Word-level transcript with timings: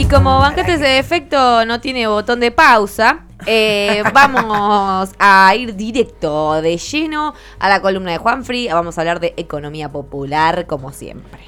Y 0.00 0.06
como 0.06 0.38
Banquetes 0.38 0.80
de 0.80 0.98
Efecto 0.98 1.66
no 1.66 1.78
tiene 1.78 2.06
botón 2.06 2.40
de 2.40 2.50
pausa, 2.50 3.26
eh, 3.44 4.02
vamos 4.14 5.10
a 5.18 5.54
ir 5.54 5.76
directo 5.76 6.62
de 6.62 6.78
lleno 6.78 7.34
a 7.58 7.68
la 7.68 7.82
columna 7.82 8.12
de 8.12 8.16
Juanfrey. 8.16 8.68
Vamos 8.68 8.96
a 8.96 9.02
hablar 9.02 9.20
de 9.20 9.34
economía 9.36 9.90
popular, 9.92 10.66
como 10.66 10.90
siempre. 10.94 11.40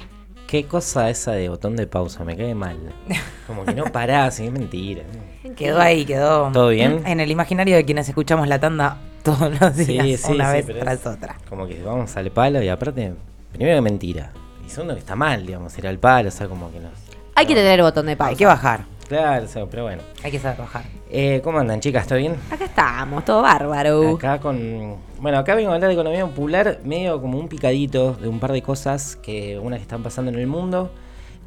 Qué 0.45 0.65
cosa 0.65 1.09
esa 1.09 1.31
de 1.31 1.49
botón 1.49 1.75
de 1.75 1.87
pausa, 1.87 2.23
me 2.25 2.37
cae 2.37 2.53
mal. 2.53 2.77
Como 3.47 3.65
que 3.65 3.73
no 3.73 3.85
parás, 3.85 4.39
es 4.39 4.51
mentira. 4.51 5.01
Quedó 5.55 5.81
ahí, 5.81 6.05
quedó. 6.05 6.51
¿Todo 6.51 6.69
bien? 6.69 7.01
En 7.07 7.21
el 7.21 7.31
imaginario 7.31 7.75
de 7.75 7.85
quienes 7.85 8.07
escuchamos 8.07 8.47
la 8.47 8.59
tanda 8.59 8.99
todos 9.23 9.59
los 9.59 9.75
días, 9.75 10.05
Sí, 10.05 10.17
sí, 10.17 10.31
una 10.31 10.51
sí, 10.51 10.61
vez 10.61 10.79
tras 10.79 11.07
otra. 11.07 11.37
Como 11.49 11.65
que 11.65 11.81
vamos 11.81 12.15
al 12.17 12.29
palo 12.29 12.61
y 12.61 12.69
aparte, 12.69 13.15
primero 13.51 13.77
que 13.77 13.81
mentira. 13.81 14.31
Y 14.63 14.69
segundo 14.69 14.93
que 14.93 14.99
está 14.99 15.15
mal, 15.15 15.43
digamos, 15.43 15.75
ir 15.75 15.87
al 15.87 15.97
palo, 15.97 16.29
o 16.29 16.31
sea, 16.31 16.47
como 16.47 16.71
que 16.71 16.79
nos... 16.79 17.02
Hay 17.35 17.45
que 17.45 17.55
tener 17.55 17.81
botón 17.81 18.05
de 18.05 18.15
pausa. 18.15 18.29
Hay 18.31 18.35
que 18.35 18.45
bajar, 18.45 18.85
Claro, 19.07 19.45
pero 19.69 19.83
bueno. 19.83 20.01
hay 20.23 20.31
que 20.31 20.39
saber 20.39 20.59
bajar. 20.59 20.83
Eh, 21.09 21.41
¿Cómo 21.43 21.59
andan, 21.59 21.79
chicas? 21.79 22.07
¿Todo 22.07 22.19
bien? 22.19 22.35
Acá 22.49 22.65
estamos, 22.65 23.25
todo 23.25 23.41
bárbaro. 23.41 24.15
Acá 24.15 24.39
con. 24.39 24.97
Bueno, 25.19 25.37
acá 25.37 25.55
vengo 25.55 25.71
a 25.71 25.75
hablar 25.75 25.89
de 25.89 25.93
economía 25.93 26.25
popular, 26.25 26.79
medio 26.83 27.21
como 27.21 27.37
un 27.39 27.47
picadito 27.47 28.13
de 28.13 28.27
un 28.27 28.39
par 28.39 28.51
de 28.51 28.61
cosas 28.61 29.15
que 29.15 29.59
unas 29.59 29.79
que 29.79 29.83
están 29.83 30.03
pasando 30.03 30.31
en 30.31 30.39
el 30.39 30.47
mundo, 30.47 30.91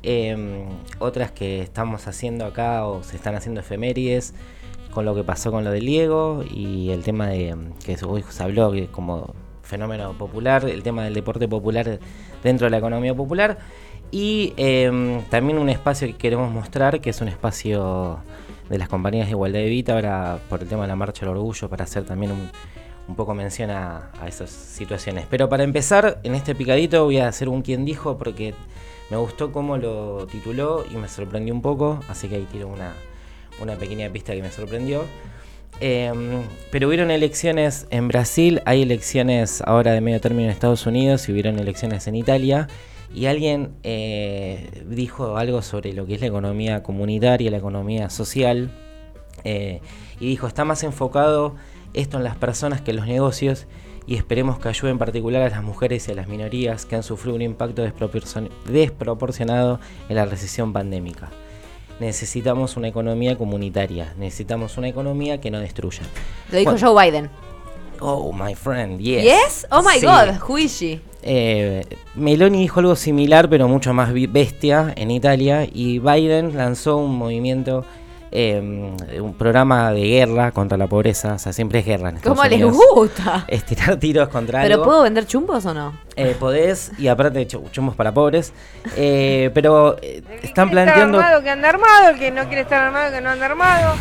eh, 0.03 0.65
otras 0.99 1.31
que 1.33 1.61
estamos 1.61 2.07
haciendo 2.07 2.47
acá 2.47 2.87
o 2.87 3.03
se 3.03 3.17
están 3.17 3.35
haciendo 3.35 3.61
efemérides, 3.61 4.35
con 4.93 5.05
lo 5.05 5.15
que 5.15 5.25
pasó 5.25 5.51
con 5.51 5.65
lo 5.65 5.71
del 5.71 5.87
Diego 5.87 6.43
y 6.49 6.91
el 6.91 7.03
tema 7.03 7.29
de 7.29 7.57
que 7.85 7.97
hoy 8.05 8.25
se 8.29 8.43
habló 8.43 8.73
que 8.73 8.87
como 8.89 9.35
fenómeno 9.63 10.13
popular, 10.13 10.65
el 10.69 10.83
tema 10.83 11.05
del 11.05 11.15
deporte 11.15 11.49
popular 11.49 11.99
dentro 12.43 12.67
de 12.67 12.71
la 12.71 12.79
economía 12.79 13.15
popular. 13.15 13.59
Y 14.11 14.55
eh, 14.57 15.21
también 15.31 15.59
un 15.59 15.69
espacio 15.69 16.07
que 16.07 16.15
queremos 16.15 16.53
mostrar, 16.53 17.01
que 17.01 17.11
es 17.11 17.21
un 17.21 17.29
espacio 17.29 18.21
de 18.69 18.79
las 18.79 18.89
compañías 18.89 19.27
de 19.27 19.33
igualdad 19.33 19.61
de 19.61 19.69
vida, 19.69 19.95
ahora 19.95 20.39
por 20.49 20.63
el 20.63 20.69
tema 20.69 20.83
de 20.83 20.89
la 20.89 20.97
marcha 20.97 21.21
del 21.21 21.37
orgullo, 21.37 21.69
para 21.69 21.85
hacer 21.85 22.05
también 22.05 22.33
un, 22.33 23.15
poco 23.15 23.35
mención 23.35 23.71
a, 23.71 24.11
esas 24.27 24.51
situaciones. 24.51 25.27
Pero 25.31 25.49
para 25.49 25.65
empezar, 25.65 26.19
en 26.25 26.35
este 26.35 26.55
picadito 26.55 27.05
voy 27.05 27.19
a 27.19 27.29
hacer 27.29 27.49
un 27.49 27.63
quien 27.63 27.85
dijo, 27.85 28.19
porque 28.19 28.55
me 29.11 29.17
gustó 29.17 29.53
cómo 29.53 29.77
lo 29.77 30.27
tituló 30.27 30.85
y 30.91 30.97
me 30.97 31.09
sorprendió 31.09 31.55
un 31.55 31.63
poco, 31.63 32.01
así 32.09 32.29
que 32.29 32.37
ahí 32.37 32.47
tiro 32.51 32.69
una, 32.69 32.95
una 33.61 33.77
pequeña 33.77 34.11
pista 34.11 34.35
que 34.35 34.43
me 34.43 34.51
sorprendió. 34.51 35.05
Eh, 35.81 36.11
pero 36.71 36.89
hubieron 36.89 37.11
elecciones 37.11 37.87
en 37.91 38.09
Brasil, 38.09 38.63
hay 38.65 38.83
elecciones 38.83 39.63
ahora 39.63 39.93
de 39.93 40.01
medio 40.01 40.21
término 40.21 40.45
en 40.45 40.51
Estados 40.51 40.87
Unidos 40.87 41.29
y 41.29 41.33
hubieron 41.33 41.59
elecciones 41.59 42.07
en 42.07 42.17
Italia. 42.17 42.69
Y 43.15 43.27
alguien 43.27 43.75
eh, 43.83 44.85
dijo 44.89 45.37
algo 45.37 45.63
sobre 45.63 45.93
lo 45.93 46.07
que 46.07 46.15
es 46.15 46.21
la 46.21 46.27
economía 46.27 46.83
comunitaria, 46.83 47.51
la 47.51 47.57
economía 47.59 48.11
social. 48.11 48.71
eh, 49.45 49.81
y 50.19 50.27
dijo, 50.29 50.47
está 50.47 50.65
más 50.65 50.83
enfocado 50.83 51.55
esto 51.93 52.17
en 52.17 52.25
las 52.25 52.37
personas 52.37 52.81
que 52.81 52.91
en 52.91 52.97
los 52.99 53.07
negocios 53.07 53.67
y 54.07 54.17
esperemos 54.17 54.59
que 54.59 54.69
ayude 54.69 54.91
en 54.91 54.99
particular 54.99 55.43
a 55.43 55.49
las 55.51 55.63
mujeres 55.63 56.09
y 56.09 56.13
a 56.13 56.15
las 56.15 56.27
minorías 56.29 56.87
que 56.87 56.97
han 56.97 57.03
sufrido 57.03 57.37
un 57.37 57.43
impacto 57.43 57.85
desproporcion- 57.87 58.51
desproporcionado 58.67 59.79
en 60.09 60.17
la 60.17 60.25
recesión 60.27 60.73
pandémica. 60.73 61.31
Necesitamos 62.01 62.77
una 62.77 62.89
economía 62.89 63.37
comunitaria, 63.39 64.15
necesitamos 64.19 64.77
una 64.79 64.89
economía 64.89 65.41
que 65.41 65.51
no 65.51 65.61
destruya. 65.61 66.03
Lo 66.51 66.59
dijo 66.59 66.73
Bueno. 66.73 66.87
Joe 66.95 67.05
Biden. 67.11 67.31
Oh, 68.01 68.33
my 68.33 68.55
friend, 68.55 69.01
yes. 69.01 69.25
Yes? 69.25 69.67
Oh 69.71 69.83
my 69.83 69.99
Sí. 70.01 70.05
god, 70.07 70.41
who 70.47 70.59
is 70.59 70.77
she? 70.79 71.01
Eh, 71.29 71.85
Meloni 72.15 72.61
dijo 72.61 72.79
algo 72.81 72.95
similar, 72.95 73.49
pero 73.51 73.67
mucho 73.67 73.93
más 73.93 74.13
bestia 74.31 74.93
en 74.97 75.11
Italia. 75.11 75.67
Y 75.71 75.99
Biden 75.99 76.57
lanzó 76.57 76.99
un 76.99 77.17
movimiento, 77.19 77.85
eh, 78.31 78.61
un 79.21 79.35
programa 79.35 79.91
de 79.93 80.03
guerra 80.07 80.53
contra 80.53 80.79
la 80.79 80.87
pobreza. 80.87 81.35
O 81.35 81.39
sea, 81.41 81.53
siempre 81.53 81.81
es 81.81 81.85
guerra 81.87 82.11
en 82.11 82.17
Estados 82.19 82.39
¿Cómo 82.39 82.49
les 82.49 82.63
Unidos. 82.63 82.77
gusta? 82.95 83.45
Es 83.49 83.65
tirar 83.65 83.97
tiros 83.97 84.29
contra 84.29 84.63
¿Pero 84.63 84.75
algo. 84.75 84.85
puedo 84.87 85.03
vender 85.03 85.27
chumbos 85.27 85.67
o 85.67 85.75
no? 85.75 85.95
Eh, 86.15 86.37
podés, 86.39 86.93
y 86.97 87.09
aparte, 87.09 87.45
chu- 87.49 87.65
chumbos 87.73 87.97
para 87.97 88.15
pobres. 88.15 88.53
Eh, 88.97 89.51
pero 89.53 89.97
eh, 90.01 90.23
están 90.43 90.71
planteando. 90.71 91.19
Armado, 91.19 91.43
que 91.43 91.51
anda 91.51 91.69
armado, 91.71 92.11
el 92.11 92.19
que 92.21 92.31
no 92.31 92.45
quiere 92.47 92.61
estar 92.63 92.85
armado, 92.87 93.13
que 93.13 93.21
no 93.21 93.31
anda 93.31 93.47
armado. 93.47 93.95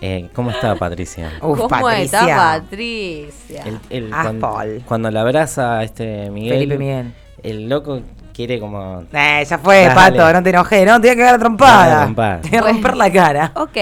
Eh, 0.00 0.28
¿Cómo 0.34 0.50
está 0.50 0.74
Patricia? 0.76 1.30
Uf, 1.42 1.58
¿Cómo 1.58 1.68
Patricia. 1.68 2.20
está 2.20 2.36
Patricia? 2.60 3.62
El, 3.64 3.78
el- 3.90 4.12
Ah, 4.12 4.22
cuando, 4.22 4.40
Paul. 4.52 4.82
cuando 4.86 5.10
la 5.10 5.20
abraza 5.22 5.78
a 5.78 5.84
este 5.84 6.30
Miguel, 6.30 6.54
Felipe 6.54 6.78
Miguel. 6.78 7.12
el 7.42 7.68
loco 7.68 8.00
quiere 8.32 8.58
como 8.58 9.02
Eh, 9.12 9.44
ya 9.48 9.58
fue, 9.58 9.84
Dale. 9.84 9.94
pato, 9.94 10.32
no 10.32 10.42
te 10.42 10.50
enojé, 10.50 10.84
no, 10.86 11.00
te 11.00 11.08
voy 11.08 11.16
a 11.16 11.18
cagar 11.24 11.38
trompada. 11.40 12.40
Te 12.42 12.48
voy 12.48 12.58
a 12.58 12.62
romper 12.72 12.96
la 12.96 13.12
cara. 13.12 13.52
Ok. 13.56 13.76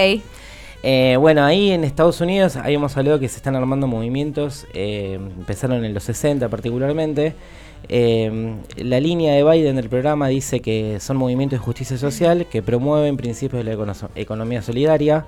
Eh, 0.81 1.17
bueno, 1.19 1.43
ahí 1.43 1.71
en 1.71 1.83
Estados 1.83 2.21
Unidos 2.21 2.55
habíamos 2.55 2.95
hablado 2.95 3.19
que 3.19 3.27
se 3.27 3.35
están 3.37 3.55
armando 3.55 3.85
movimientos, 3.87 4.65
eh, 4.73 5.15
empezaron 5.15 5.83
en 5.83 5.93
los 5.93 6.03
60 6.03 6.47
particularmente. 6.49 7.35
Eh, 7.89 8.55
la 8.77 8.99
línea 8.99 9.33
de 9.33 9.43
Biden 9.43 9.75
del 9.77 9.89
programa 9.89 10.27
dice 10.27 10.59
que 10.61 10.99
son 10.99 11.17
movimientos 11.17 11.59
de 11.59 11.63
justicia 11.65 11.97
social 11.97 12.45
que 12.49 12.61
promueven 12.61 13.17
principios 13.17 13.63
de 13.63 13.69
la 13.75 13.77
econo- 13.81 14.09
economía 14.15 14.61
solidaria 14.61 15.25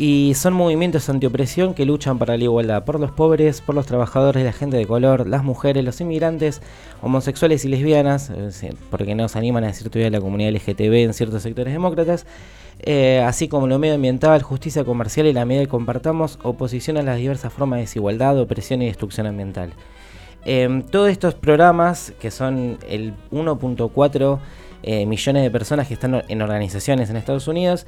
y 0.00 0.32
son 0.34 0.54
movimientos 0.54 1.10
antiopresión 1.10 1.74
que 1.74 1.84
luchan 1.84 2.18
para 2.18 2.38
la 2.38 2.44
igualdad 2.44 2.86
por 2.86 2.98
los 2.98 3.10
pobres, 3.10 3.60
por 3.60 3.74
los 3.74 3.84
trabajadores, 3.84 4.42
la 4.42 4.52
gente 4.54 4.78
de 4.78 4.86
color, 4.86 5.26
las 5.26 5.44
mujeres, 5.44 5.84
los 5.84 6.00
inmigrantes, 6.00 6.62
homosexuales 7.02 7.66
y 7.66 7.68
lesbianas, 7.68 8.32
porque 8.88 9.14
nos 9.14 9.36
animan 9.36 9.64
a 9.64 9.66
decir 9.66 9.90
todavía 9.90 10.08
la 10.08 10.22
comunidad 10.22 10.52
LGTB 10.52 11.04
en 11.04 11.12
ciertos 11.12 11.42
sectores 11.42 11.74
demócratas, 11.74 12.24
eh, 12.78 13.22
así 13.26 13.48
como 13.48 13.66
lo 13.66 13.78
medioambiental, 13.78 14.40
justicia 14.40 14.84
comercial 14.84 15.26
y 15.26 15.34
la 15.34 15.44
medida 15.44 15.64
que 15.64 15.68
compartamos, 15.68 16.38
oposición 16.42 16.96
a 16.96 17.02
las 17.02 17.18
diversas 17.18 17.52
formas 17.52 17.76
de 17.76 17.82
desigualdad, 17.82 18.38
opresión 18.40 18.80
y 18.80 18.86
destrucción 18.86 19.26
ambiental. 19.26 19.74
Eh, 20.46 20.82
todos 20.90 21.10
estos 21.10 21.34
programas, 21.34 22.14
que 22.18 22.30
son 22.30 22.78
el 22.88 23.12
1.4 23.32 24.38
eh, 24.82 25.04
millones 25.04 25.42
de 25.42 25.50
personas 25.50 25.88
que 25.88 25.92
están 25.92 26.22
en 26.26 26.40
organizaciones 26.40 27.10
en 27.10 27.16
Estados 27.16 27.48
Unidos, 27.48 27.86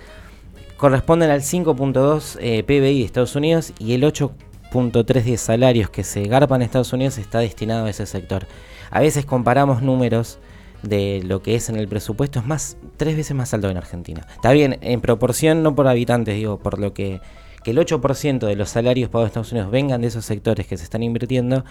corresponden 0.82 1.30
al 1.30 1.42
5.2 1.42 2.38
eh, 2.40 2.64
PBI 2.64 2.98
de 2.98 3.04
Estados 3.04 3.36
Unidos 3.36 3.72
y 3.78 3.92
el 3.92 4.02
8.3 4.02 5.22
de 5.22 5.36
salarios 5.36 5.90
que 5.90 6.02
se 6.02 6.24
garpan 6.24 6.60
en 6.60 6.66
Estados 6.66 6.92
Unidos 6.92 7.18
está 7.18 7.38
destinado 7.38 7.86
a 7.86 7.90
ese 7.90 8.04
sector. 8.04 8.48
A 8.90 8.98
veces 8.98 9.24
comparamos 9.24 9.80
números 9.80 10.40
de 10.82 11.22
lo 11.24 11.40
que 11.40 11.54
es 11.54 11.68
en 11.68 11.76
el 11.76 11.86
presupuesto, 11.86 12.40
es 12.40 12.46
más, 12.46 12.76
tres 12.96 13.16
veces 13.16 13.36
más 13.36 13.54
alto 13.54 13.68
que 13.68 13.70
en 13.70 13.76
Argentina. 13.76 14.26
Está 14.34 14.50
bien, 14.50 14.78
en 14.80 15.00
proporción, 15.00 15.62
no 15.62 15.76
por 15.76 15.86
habitantes, 15.86 16.34
digo, 16.34 16.58
por 16.58 16.80
lo 16.80 16.92
que, 16.92 17.20
que 17.62 17.70
el 17.70 17.78
8% 17.78 18.44
de 18.44 18.56
los 18.56 18.68
salarios 18.68 19.08
pagados 19.08 19.26
en 19.26 19.30
Estados 19.30 19.52
Unidos 19.52 19.70
vengan 19.70 20.00
de 20.00 20.08
esos 20.08 20.24
sectores 20.24 20.66
que 20.66 20.76
se 20.76 20.82
están 20.82 21.04
invirtiendo, 21.04 21.64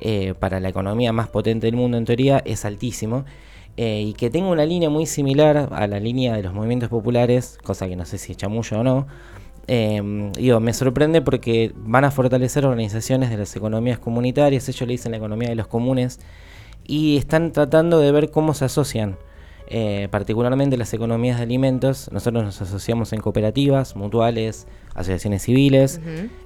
eh, 0.00 0.32
para 0.38 0.58
la 0.58 0.70
economía 0.70 1.12
más 1.12 1.28
potente 1.28 1.66
del 1.66 1.76
mundo 1.76 1.98
en 1.98 2.06
teoría, 2.06 2.42
es 2.46 2.64
altísimo. 2.64 3.26
Eh, 3.76 4.02
y 4.02 4.12
que 4.12 4.30
tenga 4.30 4.48
una 4.48 4.64
línea 4.64 4.88
muy 4.88 5.04
similar 5.04 5.68
a 5.72 5.86
la 5.88 5.98
línea 5.98 6.36
de 6.36 6.42
los 6.42 6.54
movimientos 6.54 6.88
populares, 6.88 7.58
cosa 7.64 7.88
que 7.88 7.96
no 7.96 8.04
sé 8.04 8.18
si 8.18 8.32
es 8.32 8.38
chamullo 8.38 8.80
o 8.80 8.84
no. 8.84 9.06
eh, 9.66 10.30
digo, 10.36 10.60
me 10.60 10.72
sorprende 10.72 11.22
porque 11.22 11.72
van 11.76 12.04
a 12.04 12.10
fortalecer 12.10 12.66
organizaciones 12.66 13.30
de 13.30 13.36
las 13.36 13.56
economías 13.56 13.98
comunitarias, 13.98 14.68
ellos 14.68 14.86
le 14.86 14.92
dicen 14.92 15.12
la 15.12 15.18
economía 15.18 15.48
de 15.48 15.54
los 15.54 15.66
comunes, 15.66 16.20
y 16.86 17.16
están 17.16 17.52
tratando 17.52 17.98
de 17.98 18.12
ver 18.12 18.30
cómo 18.30 18.52
se 18.52 18.66
asocian, 18.66 19.16
eh, 19.68 20.08
particularmente 20.10 20.76
las 20.76 20.92
economías 20.92 21.38
de 21.38 21.44
alimentos. 21.44 22.10
Nosotros 22.12 22.44
nos 22.44 22.60
asociamos 22.60 23.14
en 23.14 23.20
cooperativas, 23.20 23.96
mutuales, 23.96 24.66
asociaciones 24.94 25.42
civiles, 25.42 26.00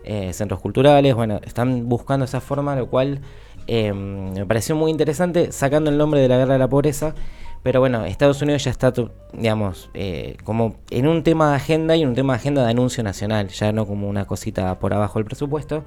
eh, 0.04 0.32
centros 0.32 0.60
culturales, 0.60 1.14
bueno, 1.16 1.40
están 1.44 1.88
buscando 1.88 2.24
esa 2.24 2.40
forma, 2.40 2.76
lo 2.76 2.88
cual 2.88 3.20
eh, 3.68 3.92
me 3.92 4.46
pareció 4.46 4.74
muy 4.74 4.90
interesante, 4.90 5.52
sacando 5.52 5.90
el 5.90 5.98
nombre 5.98 6.20
de 6.20 6.28
la 6.28 6.38
guerra 6.38 6.54
de 6.54 6.58
la 6.58 6.68
pobreza, 6.68 7.14
pero 7.62 7.80
bueno, 7.80 8.04
Estados 8.06 8.40
Unidos 8.40 8.64
ya 8.64 8.70
está, 8.70 8.92
digamos, 9.32 9.90
eh, 9.92 10.38
como 10.42 10.76
en 10.90 11.06
un 11.06 11.22
tema 11.22 11.50
de 11.50 11.56
agenda 11.56 11.94
y 11.94 12.02
en 12.02 12.08
un 12.08 12.14
tema 12.14 12.32
de 12.32 12.38
agenda 12.38 12.64
de 12.64 12.70
anuncio 12.70 13.04
nacional, 13.04 13.48
ya 13.48 13.70
no 13.72 13.86
como 13.86 14.08
una 14.08 14.24
cosita 14.24 14.78
por 14.78 14.94
abajo 14.94 15.18
del 15.18 15.26
presupuesto. 15.26 15.84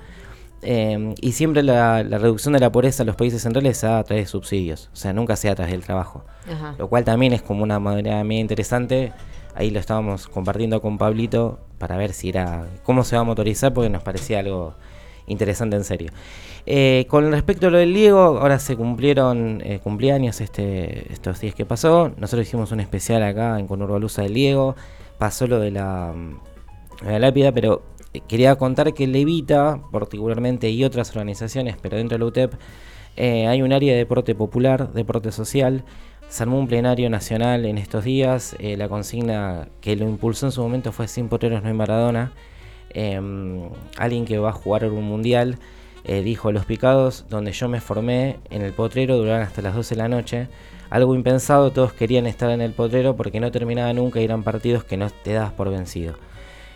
Eh, 0.61 1.15
y 1.19 1.31
siempre 1.31 1.63
la, 1.63 2.03
la 2.03 2.19
reducción 2.19 2.53
de 2.53 2.59
la 2.59 2.71
pobreza 2.71 3.01
en 3.01 3.07
los 3.07 3.15
países 3.15 3.41
centrales 3.41 3.77
se 3.77 3.87
da 3.87 3.97
a 3.97 4.03
través 4.03 4.25
de 4.25 4.29
subsidios, 4.29 4.91
o 4.93 4.95
sea, 4.95 5.11
nunca 5.11 5.35
se 5.35 5.47
da 5.47 5.53
a 5.53 5.55
través 5.55 5.71
del 5.71 5.83
trabajo 5.83 6.23
Ajá. 6.47 6.75
lo 6.77 6.87
cual 6.87 7.03
también 7.03 7.33
es 7.33 7.41
como 7.41 7.63
una 7.63 7.79
manera 7.79 8.23
media 8.23 8.41
interesante. 8.41 9.11
Ahí 9.55 9.71
lo 9.71 9.79
estábamos 9.79 10.27
compartiendo 10.27 10.79
con 10.81 10.99
Pablito 10.99 11.59
para 11.79 11.97
ver 11.97 12.13
si 12.13 12.29
era 12.29 12.67
cómo 12.83 13.03
se 13.03 13.15
va 13.15 13.23
a 13.23 13.25
motorizar, 13.25 13.73
porque 13.73 13.89
nos 13.89 14.03
parecía 14.03 14.37
algo 14.37 14.75
interesante 15.25 15.75
en 15.75 15.83
serio. 15.83 16.11
Eh, 16.65 17.05
con 17.07 17.31
respecto 17.31 17.67
a 17.67 17.69
lo 17.71 17.77
del 17.79 17.93
Diego, 17.93 18.19
ahora 18.19 18.59
se 18.59 18.75
cumplieron 18.75 19.61
eh, 19.63 19.79
cumpleaños 19.79 20.41
este, 20.41 21.11
estos 21.11 21.39
días 21.39 21.55
que 21.55 21.65
pasó. 21.65 22.11
Nosotros 22.17 22.47
hicimos 22.47 22.71
un 22.71 22.79
especial 22.79 23.23
acá 23.23 23.59
en 23.59 23.67
Conurbalusa 23.67 24.21
del 24.21 24.33
Diego. 24.33 24.75
Pasó 25.17 25.47
lo 25.47 25.59
de 25.59 25.71
la, 25.71 26.13
mm, 26.15 27.07
lápida, 27.19 27.51
pero 27.51 27.83
eh, 28.13 28.21
quería 28.27 28.55
contar 28.55 28.93
que 28.93 29.07
Levita, 29.07 29.81
particularmente, 29.91 30.69
y 30.69 30.83
otras 30.83 31.09
organizaciones, 31.11 31.77
pero 31.81 31.97
dentro 31.97 32.17
de 32.17 32.19
la 32.19 32.25
UTEP, 32.25 32.53
eh, 33.17 33.47
hay 33.47 33.61
un 33.61 33.73
área 33.73 33.93
de 33.93 33.99
deporte 33.99 34.35
popular, 34.35 34.93
deporte 34.93 35.31
social. 35.31 35.83
Se 36.29 36.43
armó 36.43 36.59
un 36.59 36.67
plenario 36.67 37.09
nacional 37.09 37.65
en 37.65 37.77
estos 37.77 38.05
días. 38.05 38.55
la 38.59 38.87
consigna 38.87 39.67
que 39.81 39.95
lo 39.97 40.07
impulsó 40.07 40.45
en 40.45 40.51
su 40.53 40.61
momento 40.61 40.93
fue 40.93 41.07
Sin 41.09 41.27
potreros 41.27 41.61
no 41.61 41.67
hay 41.67 41.73
Maradona. 41.73 42.31
Em, 42.93 43.69
alguien 43.97 44.25
que 44.25 44.37
va 44.37 44.49
a 44.49 44.53
jugar 44.53 44.85
un 44.85 45.03
mundial 45.03 45.57
eh, 46.03 46.21
dijo: 46.21 46.51
Los 46.51 46.65
picados, 46.65 47.25
donde 47.29 47.51
yo 47.51 47.67
me 47.67 47.81
formé 47.81 48.39
en 48.49 48.61
el 48.61 48.73
potrero, 48.73 49.17
duraban 49.17 49.41
hasta 49.41 49.61
las 49.61 49.75
12 49.75 49.95
de 49.95 50.01
la 50.01 50.07
noche. 50.07 50.47
Algo 50.89 51.15
impensado, 51.15 51.71
todos 51.71 51.93
querían 51.93 52.27
estar 52.27 52.49
en 52.51 52.61
el 52.61 52.73
potrero 52.73 53.15
porque 53.15 53.39
no 53.39 53.51
terminaba 53.51 53.93
nunca 53.93 54.19
y 54.19 54.25
eran 54.25 54.43
partidos 54.43 54.83
que 54.83 54.97
no 54.97 55.09
te 55.09 55.33
dabas 55.33 55.53
por 55.53 55.69
vencido. 55.69 56.15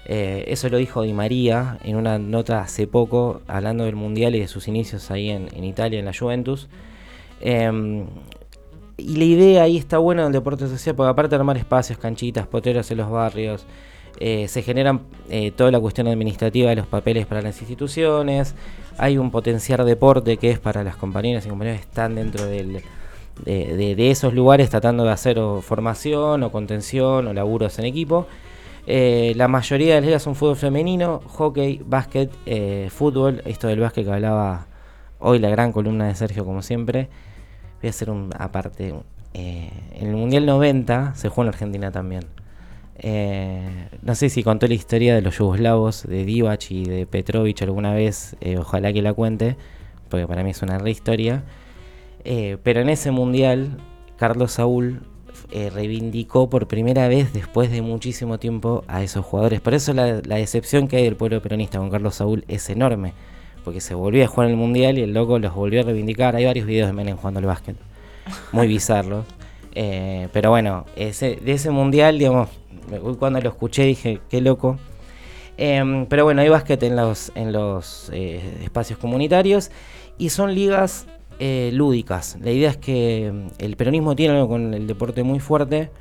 Eh, 0.08 0.46
eso 0.48 0.70
lo 0.70 0.78
dijo 0.78 1.02
Di 1.02 1.14
María 1.14 1.80
en 1.84 1.96
una 1.96 2.20
nota 2.20 2.62
hace 2.62 2.88
poco, 2.88 3.42
hablando 3.48 3.86
del 3.86 3.96
Mundial 3.96 4.36
y 4.36 4.40
de 4.40 4.48
sus 4.48 4.68
inicios 4.68 5.10
ahí 5.12 5.30
en, 5.32 5.50
en 5.56 5.64
Italia, 5.64 6.00
en 6.00 6.06
la 6.06 6.14
Juventus. 6.18 6.70
Em, 7.42 8.06
y 8.98 9.18
la 9.18 9.24
idea 9.26 9.64
ahí 9.64 9.78
está 9.78 9.98
buena 9.98 10.24
del 10.24 10.32
deporte 10.32 10.68
social, 10.68 10.96
porque 10.96 11.10
aparte 11.10 11.32
de 11.32 11.38
armar 11.38 11.58
espacios, 11.58 11.98
canchitas, 11.98 12.48
potreros 12.48 12.90
en 12.92 12.98
los 12.98 13.10
barrios, 13.10 13.66
eh, 14.20 14.48
se 14.48 14.62
generan 14.62 15.02
eh, 15.30 15.52
toda 15.52 15.72
la 15.72 15.80
cuestión 15.80 16.08
administrativa 16.08 16.70
de 16.70 16.78
los 16.78 16.88
papeles 16.88 17.26
para 17.26 17.42
las 17.42 17.60
instituciones, 17.60 18.56
hay 18.98 19.18
un 19.18 19.30
potenciar 19.30 19.84
deporte 19.84 20.38
que 20.38 20.52
es 20.52 20.60
para 20.60 20.84
las 20.84 20.96
compañeras 20.96 21.46
y 21.46 21.50
compañeros 21.50 21.82
que 21.82 21.88
están 21.88 22.16
dentro 22.16 22.46
de, 22.46 22.82
esos 24.10 24.34
lugares 24.34 24.70
tratando 24.70 25.04
de 25.04 25.12
hacer 25.12 25.38
o 25.40 25.62
formación 25.62 26.44
o 26.44 26.52
contención 26.52 27.28
o 27.28 27.34
laburos 27.34 27.78
en 27.80 27.86
equipo. 27.86 28.28
Eh, 28.88 29.34
la 29.36 29.48
mayoría 29.50 29.96
de 29.96 30.02
las 30.02 30.06
ligas 30.06 30.24
son 30.24 30.36
fútbol 30.36 30.56
femenino, 30.56 31.22
hockey, 31.28 31.82
básquet, 31.86 32.32
fútbol. 32.90 33.42
Esto 33.46 33.68
del 33.68 33.80
básquet 33.82 34.06
que 34.06 34.14
hablaba 34.14 34.68
hoy 35.20 35.40
la 35.40 35.50
gran 35.50 35.74
columna 35.74 36.08
de 36.08 36.16
Sergio 36.16 36.46
como 36.46 36.62
siempre. 36.62 37.10
Voy 37.82 37.88
a 37.88 37.90
hacer 37.90 38.10
un 38.10 38.30
aparte. 38.38 38.94
en 39.34 40.08
el 40.08 40.16
Mundial 40.16 40.46
90 40.46 41.16
se 41.16 41.28
jugó 41.28 41.42
en 41.42 41.50
Argentina 41.50 41.92
también. 41.92 42.45
Eh, 42.98 43.90
no 44.02 44.16
sé 44.16 44.30
si 44.30 44.44
contó 44.44 44.68
la 44.68 44.74
historia 44.74 45.16
de 45.16 45.22
los 45.22 45.38
yugoslavos, 45.38 46.04
de 46.04 46.24
Divac 46.26 46.72
y 46.72 46.86
de 46.86 47.06
Petrovic 47.06 47.62
alguna 47.62 47.94
vez. 47.94 48.36
eh, 48.42 48.58
ojalá 48.58 48.94
que 48.94 49.02
la 49.02 49.14
cuente, 49.14 49.56
porque 50.10 50.28
para 50.28 50.44
mí 50.44 50.52
es 50.52 50.62
una 50.62 50.78
re 50.78 50.92
historia. 50.92 51.44
Eh, 52.24 52.58
pero 52.64 52.82
en 52.82 52.90
ese 52.90 53.12
mundial, 53.12 53.78
Carlos 54.18 54.54
Saúl 54.54 55.02
reivindicó 55.74 56.50
por 56.50 56.68
primera 56.68 57.08
vez 57.08 57.32
después 57.32 57.70
de 57.72 57.82
muchísimo 57.82 58.40
tiempo 58.40 58.84
a 58.88 59.04
esos 59.04 59.26
jugadores. 59.26 59.62
Por 59.62 59.74
eso 59.74 59.94
la, 59.94 60.22
la 60.26 60.36
decepción 60.38 60.88
que 60.88 60.98
hay 60.98 61.04
del 61.04 61.16
pueblo 61.16 61.42
peronista 61.42 61.78
con 61.78 61.90
Carlos 61.90 62.16
Saúl 62.16 62.44
es 62.48 62.70
enorme. 62.70 63.14
Porque 63.64 63.80
se 63.82 63.96
volvió 63.96 64.24
a 64.24 64.28
jugar 64.28 64.48
en 64.48 64.54
el 64.54 64.58
mundial 64.60 64.98
y 64.98 65.02
el 65.02 65.14
loco 65.14 65.40
los 65.40 65.54
volvió 65.54 65.82
a 65.82 65.84
reivindicar. 65.84 66.36
Hay 66.36 66.46
varios 66.46 66.66
videos 66.66 66.88
de 66.88 66.94
Menem 66.94 67.18
jugando 67.18 67.40
al 67.40 67.46
básquet. 67.46 67.76
Muy 68.52 68.68
bizarros. 68.68 69.26
Pero 69.74 70.50
bueno, 70.50 70.86
ese, 70.96 71.36
de 71.36 71.52
ese 71.52 71.70
mundial, 71.70 72.18
digamos, 72.18 72.50
cuando 73.20 73.42
lo 73.42 73.50
escuché 73.50 73.84
dije, 73.84 74.22
qué 74.30 74.42
loco. 74.42 74.78
Em, 75.58 76.06
pero 76.08 76.26
bueno, 76.26 76.42
hay 76.42 76.50
básquet 76.50 76.82
en 76.84 76.96
los, 76.96 77.32
en 77.36 77.54
los 77.54 78.10
eh, 78.14 78.60
espacios 78.64 79.00
comunitarios 79.00 79.72
y 80.18 80.30
son 80.30 80.54
ligas 80.54 81.08
eh, 81.40 81.72
lúdicas. 81.74 82.38
La 82.42 82.52
idea 82.52 82.70
es 82.70 82.78
que 82.78 83.32
mm, 83.34 83.48
el 83.60 83.76
peronismo 83.78 84.16
tiene 84.16 84.36
algo 84.36 84.50
con 84.50 84.74
el 84.74 84.88
deporte 84.88 85.24
muy 85.24 85.40
fuerte, 85.40 85.92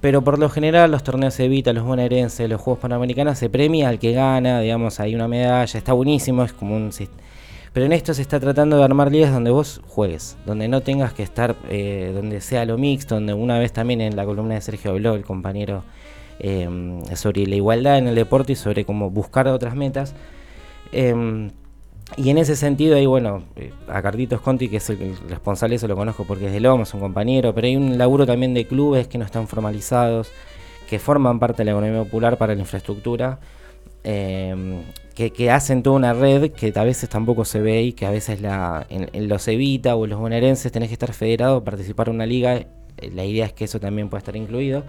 pero 0.00 0.22
por 0.22 0.38
lo 0.38 0.48
general 0.48 0.90
los 0.90 1.02
torneos 1.02 1.38
Evita, 1.40 1.72
los 1.72 1.84
bonaerenses, 1.84 2.48
los 2.48 2.60
Juegos 2.60 2.80
Panamericanos 2.80 3.38
se 3.38 3.50
premia 3.50 3.88
al 3.88 3.98
que 3.98 4.12
gana, 4.12 4.60
digamos, 4.60 5.00
hay 5.00 5.14
una 5.14 5.28
medalla, 5.28 5.78
está 5.78 5.92
buenísimo, 5.92 6.44
es 6.44 6.52
como 6.52 6.76
un... 6.76 6.90
Pero 7.72 7.86
en 7.86 7.92
esto 7.92 8.14
se 8.14 8.22
está 8.22 8.40
tratando 8.40 8.78
de 8.78 8.84
armar 8.84 9.12
ligas 9.12 9.32
donde 9.32 9.50
vos 9.50 9.80
juegues, 9.86 10.36
donde 10.44 10.66
no 10.66 10.80
tengas 10.80 11.12
que 11.12 11.22
estar, 11.22 11.54
eh, 11.68 12.10
donde 12.14 12.40
sea 12.40 12.64
lo 12.64 12.78
mixto, 12.78 13.14
donde 13.14 13.32
una 13.32 13.58
vez 13.58 13.72
también 13.72 14.00
en 14.00 14.16
la 14.16 14.24
columna 14.24 14.54
de 14.54 14.60
Sergio 14.60 14.90
habló 14.90 15.14
el 15.14 15.22
compañero 15.22 15.84
eh, 16.40 16.68
sobre 17.14 17.46
la 17.46 17.54
igualdad 17.54 17.98
en 17.98 18.08
el 18.08 18.14
deporte 18.14 18.52
y 18.52 18.56
sobre 18.56 18.84
cómo 18.84 19.10
buscar 19.10 19.46
otras 19.48 19.74
metas. 19.74 20.14
Eh, 20.92 21.50
y 22.16 22.30
en 22.30 22.38
ese 22.38 22.56
sentido, 22.56 22.96
ahí 22.96 23.06
bueno, 23.06 23.44
eh, 23.56 23.72
a 23.88 24.02
Carlitos 24.02 24.40
Conti, 24.40 24.68
que 24.68 24.78
es 24.78 24.90
el, 24.90 25.16
responsable, 25.28 25.76
eso 25.76 25.86
lo 25.86 25.96
conozco 25.96 26.24
porque 26.24 26.46
es 26.46 26.52
de 26.52 26.60
Loma, 26.60 26.82
es 26.82 26.92
un 26.92 27.00
compañero, 27.00 27.54
pero 27.54 27.66
hay 27.66 27.76
un 27.76 27.98
laburo 27.98 28.26
también 28.26 28.52
de 28.52 28.66
clubes 28.66 29.06
que 29.06 29.16
no 29.16 29.24
están 29.24 29.46
formalizados, 29.46 30.30
que 30.88 30.98
forman 30.98 31.38
parte 31.38 31.58
de 31.58 31.66
la 31.66 31.70
economía 31.72 32.02
popular 32.02 32.36
para 32.36 32.54
la 32.54 32.60
infraestructura, 32.60 33.38
eh, 34.02 34.82
que, 35.14 35.30
que 35.30 35.50
hacen 35.50 35.82
toda 35.82 35.96
una 35.96 36.12
red 36.12 36.50
que 36.52 36.72
a 36.74 36.84
veces 36.84 37.08
tampoco 37.08 37.44
se 37.44 37.60
ve 37.60 37.82
y 37.82 37.92
que 37.92 38.06
a 38.06 38.10
veces 38.10 38.40
la, 38.40 38.86
en, 38.88 39.08
en 39.12 39.28
los 39.28 39.46
Evita 39.46 39.94
o 39.94 40.04
en 40.04 40.10
los 40.10 40.18
bonaerenses 40.18 40.72
tenés 40.72 40.88
que 40.88 40.94
estar 40.94 41.12
federado, 41.12 41.62
participar 41.62 42.08
en 42.08 42.16
una 42.16 42.26
liga, 42.26 42.56
eh, 42.56 42.66
la 43.14 43.24
idea 43.24 43.46
es 43.46 43.52
que 43.52 43.64
eso 43.64 43.78
también 43.78 44.08
pueda 44.08 44.18
estar 44.18 44.34
incluido. 44.34 44.82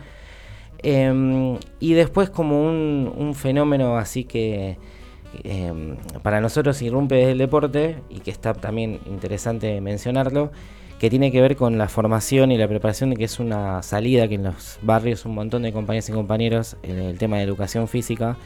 Eh, 0.80 1.60
y 1.80 1.94
después 1.94 2.30
como 2.30 2.68
un, 2.68 3.12
un 3.16 3.36
fenómeno 3.36 3.98
así 3.98 4.24
que 4.24 4.78
eh, 5.44 5.96
para 6.24 6.42
nosotros 6.42 6.82
irrumpe 6.82 7.16
desde 7.16 7.32
el 7.32 7.38
deporte 7.38 7.98
y 8.10 8.20
que 8.20 8.32
está 8.32 8.54
también 8.54 9.00
interesante 9.06 9.80
mencionarlo, 9.80 10.52
que 11.00 11.10
tiene 11.10 11.32
que 11.32 11.42
ver 11.42 11.56
con 11.56 11.78
la 11.78 11.88
formación 11.88 12.52
y 12.52 12.58
la 12.58 12.68
preparación 12.68 13.16
que 13.16 13.24
es 13.24 13.40
una 13.40 13.82
salida 13.82 14.28
que 14.28 14.36
en 14.36 14.44
los 14.44 14.78
barrios 14.82 15.26
un 15.26 15.36
montón 15.36 15.64
de 15.64 15.72
compañeras 15.72 16.10
y 16.10 16.12
compañeros 16.12 16.78
en 16.84 17.00
el 17.00 17.18
tema 17.18 17.38
de 17.38 17.44
educación 17.44 17.88
física 17.88 18.38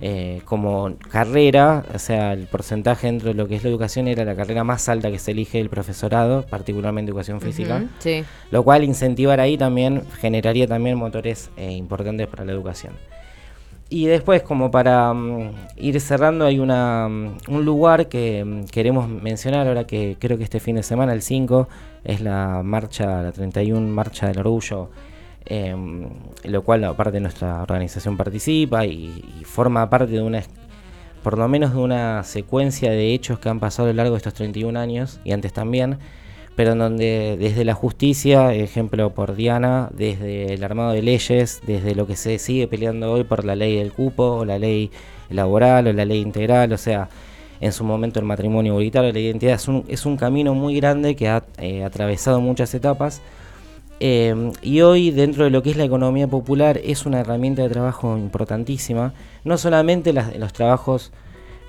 eh, 0.00 0.42
como 0.44 0.94
carrera, 1.10 1.84
o 1.94 1.98
sea, 1.98 2.32
el 2.32 2.46
porcentaje 2.46 3.06
dentro 3.06 3.28
de 3.28 3.34
lo 3.34 3.48
que 3.48 3.56
es 3.56 3.64
la 3.64 3.70
educación 3.70 4.08
era 4.08 4.24
la 4.24 4.36
carrera 4.36 4.62
más 4.62 4.88
alta 4.88 5.10
que 5.10 5.18
se 5.18 5.30
elige 5.30 5.58
el 5.60 5.70
profesorado, 5.70 6.44
particularmente 6.46 7.10
educación 7.10 7.40
física. 7.40 7.84
Sí. 7.98 8.24
Lo 8.50 8.62
cual 8.62 8.84
incentivar 8.84 9.40
ahí 9.40 9.56
también 9.56 10.02
generaría 10.20 10.66
también 10.66 10.98
motores 10.98 11.50
eh, 11.56 11.72
importantes 11.72 12.26
para 12.26 12.44
la 12.44 12.52
educación. 12.52 12.92
Y 13.88 14.06
después, 14.06 14.42
como 14.42 14.70
para 14.70 15.14
mm, 15.14 15.52
ir 15.76 16.00
cerrando, 16.00 16.44
hay 16.44 16.58
una, 16.58 17.08
mm, 17.08 17.36
un 17.48 17.64
lugar 17.64 18.08
que 18.08 18.44
mm, 18.44 18.64
queremos 18.64 19.08
mencionar 19.08 19.68
ahora 19.68 19.86
que 19.86 20.16
creo 20.18 20.36
que 20.36 20.44
este 20.44 20.58
fin 20.58 20.76
de 20.76 20.82
semana, 20.82 21.12
el 21.12 21.22
5, 21.22 21.68
es 22.04 22.20
la 22.20 22.62
marcha, 22.64 23.22
la 23.22 23.32
31 23.32 23.86
Marcha 23.88 24.26
del 24.26 24.38
Orgullo, 24.38 24.90
em, 25.46 26.08
lo 26.44 26.62
cual 26.62 26.84
aparte 26.84 27.20
nuestra 27.20 27.62
organización 27.62 28.16
participa 28.16 28.84
y, 28.86 29.42
forma 29.44 29.88
parte 29.88 30.12
de 30.12 30.22
una, 30.22 30.42
por 31.22 31.38
lo 31.38 31.48
menos 31.48 31.72
de 31.72 31.78
una 31.78 32.22
secuencia 32.24 32.90
de 32.90 33.14
hechos 33.14 33.38
que 33.38 33.48
han 33.48 33.60
pasado 33.60 33.88
a 33.88 33.92
lo 33.92 33.96
largo 33.96 34.12
de 34.12 34.18
estos 34.18 34.34
31 34.34 34.78
años 34.78 35.20
y 35.24 35.32
antes 35.32 35.52
también, 35.52 35.98
pero 36.56 36.72
en 36.72 36.78
donde 36.78 37.36
desde 37.38 37.64
la 37.64 37.74
justicia, 37.74 38.54
ejemplo 38.54 39.10
por 39.14 39.36
Diana, 39.36 39.90
desde 39.92 40.54
el 40.54 40.64
armado 40.64 40.92
de 40.92 41.02
leyes, 41.02 41.60
desde 41.66 41.94
lo 41.94 42.06
que 42.06 42.16
se 42.16 42.38
sigue 42.38 42.66
peleando 42.66 43.12
hoy 43.12 43.24
por 43.24 43.44
la 43.44 43.54
ley 43.54 43.76
del 43.76 43.92
cupo, 43.92 44.24
o 44.24 44.44
la 44.44 44.58
ley 44.58 44.90
laboral, 45.28 45.86
o 45.86 45.92
la 45.92 46.04
ley 46.04 46.20
integral, 46.20 46.72
o 46.72 46.78
sea, 46.78 47.08
en 47.60 47.72
su 47.72 47.84
momento 47.84 48.20
el 48.20 48.26
matrimonio 48.26 48.72
igualitario, 48.72 49.12
la 49.12 49.18
identidad, 49.18 49.54
es 49.54 49.68
un, 49.68 49.84
es 49.88 50.06
un 50.06 50.16
camino 50.16 50.54
muy 50.54 50.76
grande 50.76 51.16
que 51.16 51.28
ha 51.28 51.44
eh, 51.58 51.84
atravesado 51.84 52.40
muchas 52.40 52.74
etapas. 52.74 53.22
Eh, 53.98 54.52
y 54.62 54.82
hoy 54.82 55.10
dentro 55.10 55.44
de 55.44 55.50
lo 55.50 55.62
que 55.62 55.70
es 55.70 55.76
la 55.76 55.84
economía 55.84 56.28
popular 56.28 56.78
es 56.84 57.06
una 57.06 57.20
herramienta 57.20 57.62
de 57.62 57.70
trabajo 57.70 58.18
importantísima, 58.18 59.14
no 59.44 59.56
solamente 59.56 60.12
los 60.12 60.52
trabajos 60.52 61.12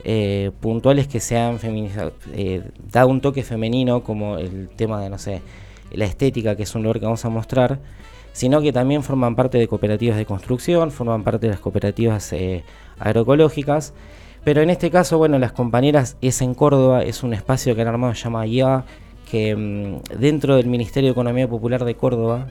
eh, 0.04 0.52
puntuales 0.60 1.08
que 1.08 1.20
se 1.20 1.38
han 1.38 1.60
feminizado, 1.60 2.14
eh, 2.34 2.64
un 3.08 3.22
toque 3.22 3.44
femenino 3.44 4.04
como 4.04 4.38
el 4.38 4.70
tema 4.70 5.02
de, 5.02 5.10
no 5.10 5.18
sé, 5.18 5.42
la 5.92 6.06
estética, 6.06 6.56
que 6.56 6.64
es 6.64 6.76
un 6.76 6.84
lugar 6.84 7.00
que 7.00 7.06
vamos 7.06 7.26
a 7.26 7.30
mostrar, 7.30 7.80
sino 8.34 8.62
que 8.62 8.72
también 8.72 9.04
forman 9.04 9.36
parte 9.36 9.58
de 9.58 9.68
cooperativas 9.68 10.18
de 10.18 10.26
construcción, 10.26 10.92
forman 10.92 11.24
parte 11.24 11.48
de 11.48 11.54
las 11.54 11.60
cooperativas 11.60 12.32
eh, 12.34 12.64
agroecológicas, 13.00 13.94
pero 14.44 14.62
en 14.62 14.70
este 14.70 14.92
caso, 14.92 15.18
bueno, 15.18 15.40
las 15.40 15.52
compañeras 15.52 16.18
es 16.22 16.42
en 16.42 16.54
Córdoba, 16.54 17.04
es 17.04 17.24
un 17.24 17.34
espacio 17.34 17.76
que 17.76 17.82
han 17.82 17.88
armado 17.88 18.14
se 18.14 18.24
llama 18.24 18.46
IA, 18.46 18.86
que 19.30 19.56
mm, 19.56 20.20
dentro 20.20 20.56
del 20.56 20.68
Ministerio 20.68 21.10
de 21.10 21.12
Economía 21.12 21.48
Popular 21.48 21.86
de 21.86 21.96
Córdoba, 21.96 22.48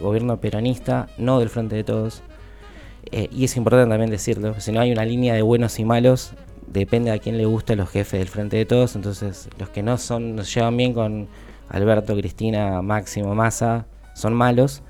gobierno 0.00 0.40
peronista, 0.40 1.08
no 1.18 1.38
del 1.38 1.48
Frente 1.48 1.76
de 1.76 1.84
Todos, 1.84 2.22
eh, 3.10 3.28
y 3.30 3.44
es 3.44 3.56
importante 3.56 3.90
también 3.90 4.10
decirlo, 4.10 4.58
si 4.60 4.72
no 4.72 4.80
hay 4.80 4.92
una 4.92 5.04
línea 5.04 5.34
de 5.34 5.42
buenos 5.42 5.78
y 5.78 5.84
malos, 5.84 6.34
depende 6.66 7.10
a 7.10 7.18
quién 7.18 7.36
le 7.36 7.46
gusta 7.46 7.76
los 7.76 7.90
jefes 7.90 8.18
del 8.18 8.28
Frente 8.28 8.56
de 8.56 8.64
Todos, 8.64 8.96
entonces 8.96 9.48
los 9.58 9.68
que 9.68 9.82
no 9.82 9.98
son, 9.98 10.36
nos 10.36 10.52
llevan 10.54 10.76
bien 10.76 10.94
con 10.94 11.28
Alberto, 11.68 12.16
Cristina, 12.16 12.80
Máximo, 12.82 13.34
Massa, 13.34 13.86
son 14.14 14.34
malos. 14.34 14.82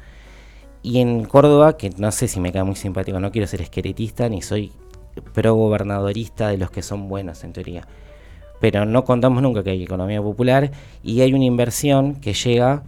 Y 0.83 1.00
en 1.00 1.25
Córdoba, 1.25 1.78
que 1.78 1.90
no 1.97 2.12
sé 2.12 2.28
si 2.28 2.40
me 2.40 2.52
queda 2.52 2.64
muy 2.64 2.76
simpático, 2.76 3.19
no 3.19 3.33
quiero 3.33 3.47
ser 3.47 3.62
esqueletista 3.62 4.28
ni 4.28 4.43
soy 4.43 4.71
pro 5.33 5.54
gobernadorista 5.54 6.49
de 6.49 6.59
los 6.59 6.71
que 6.71 6.83
son 6.83 7.09
buenos 7.09 7.43
en 7.45 7.52
teoría. 7.54 7.87
Pero 8.61 8.87
no 8.87 9.04
contamos 9.04 9.42
nunca 9.42 9.62
que 9.62 9.70
hay 9.70 9.82
economía 9.82 10.23
popular 10.23 10.70
y 11.02 11.20
hay 11.20 11.32
una 11.34 11.44
inversión 11.44 12.14
que 12.16 12.32
llega 12.32 12.82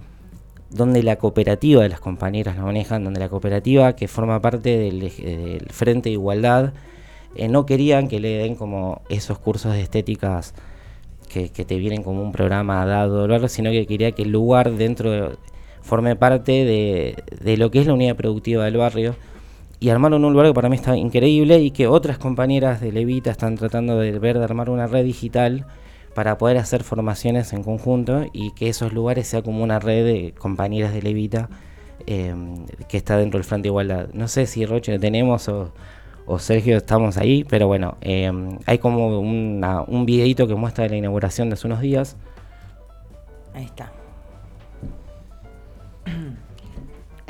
donde 0.71 1.03
la 1.03 1.17
cooperativa 1.17 1.83
de 1.83 1.89
las 1.89 2.01
compañeras 2.01 2.57
la 2.57 2.63
manejan, 2.63 3.05
donde 3.05 3.21
la 3.21 3.29
cooperativa 3.29 3.95
que 3.95 4.09
forma 4.09 4.41
parte 4.41 4.77
del, 4.79 5.01
del 5.01 5.67
Frente 5.71 6.09
de 6.09 6.15
Igualdad 6.15 6.73
eh, 7.35 7.49
no 7.49 7.67
querían 7.67 8.09
que 8.09 8.19
le 8.21 8.39
den 8.39 8.55
como 8.55 9.03
esos 9.09 9.39
cursos 9.39 9.73
de 9.75 9.83
estéticas 9.83 10.55
que, 11.29 11.49
te 11.49 11.77
vienen 11.77 12.03
como 12.03 12.23
un 12.23 12.33
programa 12.33 12.85
dado, 12.87 13.25
algo, 13.25 13.49
sino 13.49 13.71
que 13.71 13.87
quería 13.87 14.13
que 14.13 14.23
el 14.23 14.31
lugar 14.31 14.73
dentro 14.73 15.11
de- 15.11 15.37
forme 15.83 16.17
parte 16.17 16.65
de 16.65 17.57
lo 17.59 17.71
que 17.71 17.81
es 17.81 17.87
la 17.87 17.95
unidad 17.95 18.17
productiva 18.17 18.65
del 18.65 18.77
barrio 18.79 19.15
y 19.81 19.89
armaron 19.91 20.25
un 20.25 20.33
lugar 20.33 20.47
que 20.49 20.55
para 20.55 20.69
mí 20.69 20.77
está 20.77 20.97
increíble 20.97 21.59
y 21.61 21.71
que 21.71 21.87
otras 21.87 22.19
compañeras 22.19 22.81
de 22.81 22.93
Levita 22.93 23.31
están 23.31 23.57
tratando 23.57 23.99
de 23.99 24.19
ver 24.19 24.39
de 24.39 24.45
armar 24.45 24.71
una 24.71 24.87
red 24.87 25.05
digital 25.05 25.67
para 26.15 26.39
poder 26.39 26.57
hacer 26.57 26.83
formaciones 26.83 27.53
en 27.53 27.63
conjunto 27.63 28.25
y 28.33 28.53
que 28.53 28.69
esos 28.71 28.93
lugares 28.95 29.27
sea 29.27 29.43
como 29.43 29.63
una 29.63 29.79
red 29.79 30.05
de 30.05 30.33
compañeras 30.39 30.95
de 30.95 31.03
Levita 31.03 31.51
eh, 32.07 32.35
que 32.89 32.97
está 32.97 33.19
dentro 33.19 33.39
del 33.39 33.45
Frente 33.45 33.65
de 33.65 33.69
Igualdad. 33.71 34.09
No 34.15 34.29
sé 34.29 34.47
si 34.47 34.65
Roche 34.65 34.99
tenemos 34.99 35.49
o, 35.49 35.73
o 36.25 36.39
Sergio 36.39 36.79
estamos 36.79 37.19
ahí, 37.19 37.45
pero 37.45 37.67
bueno, 37.67 37.97
eh, 38.01 38.33
hay 38.65 38.79
como 38.79 39.19
una- 39.21 39.83
un 39.83 40.07
videito 40.07 40.47
que 40.49 40.55
muestra 40.55 40.89
la 40.89 40.97
inauguración 40.97 41.51
de 41.51 41.55
hace 41.55 41.67
unos 41.67 41.81
días. 41.81 42.17
Ahí 43.55 43.65
está. 43.65 43.93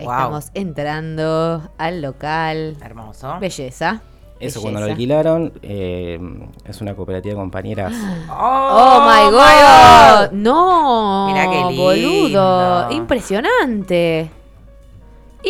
Wow. 0.07 0.15
estamos 0.15 0.51
entrando 0.55 1.71
al 1.79 2.03
local. 2.03 2.77
Hermoso. 2.83 3.39
Belleza. 3.41 4.01
Eso 4.39 4.61
Belleza. 4.61 4.61
cuando 4.61 4.81
lo 4.81 4.87
alquilaron, 4.87 5.53
eh, 5.63 6.19
es 6.65 6.81
una 6.81 6.95
cooperativa 6.95 7.35
de 7.35 7.41
compañeras. 7.41 7.93
Oh, 8.31 9.01
my 9.07 9.31
god. 9.31 10.33
No. 10.33 11.27
Mirá 11.29 11.51
qué 11.51 11.65
lindo. 11.69 11.83
Boludo. 11.83 12.91
Impresionante. 12.91 14.31